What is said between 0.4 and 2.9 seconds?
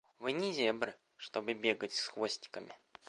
зебры, чтобы бегать с хвостиками.